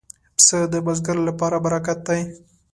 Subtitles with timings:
[0.35, 2.21] پسه د بزګر لپاره برکت دی.